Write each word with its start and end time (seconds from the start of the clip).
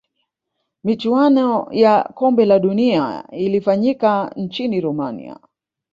michuano 0.83 1.67
ya 1.71 2.03
kombe 2.13 2.45
la 2.45 2.59
dunia 2.59 2.95
ya 2.95 3.31
ilifanyika 3.31 4.33
nchini 4.35 4.81
romania 4.81 5.39